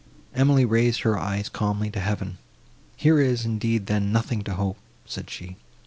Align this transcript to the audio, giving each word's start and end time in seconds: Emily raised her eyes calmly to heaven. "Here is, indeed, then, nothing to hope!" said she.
Emily 0.33 0.65
raised 0.65 1.01
her 1.01 1.15
eyes 1.19 1.47
calmly 1.47 1.91
to 1.91 1.99
heaven. 1.99 2.39
"Here 2.97 3.19
is, 3.19 3.45
indeed, 3.45 3.85
then, 3.85 4.11
nothing 4.11 4.41
to 4.45 4.55
hope!" 4.55 4.79
said 5.05 5.29
she. 5.29 5.57